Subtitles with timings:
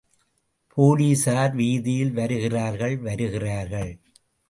[0.77, 3.91] போலீஸார் வீதியில் வருகிறார்கள், வருகிறார்கள்!